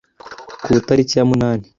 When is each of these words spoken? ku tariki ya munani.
ku 0.63 0.69
tariki 0.87 1.15
ya 1.17 1.25
munani. 1.29 1.65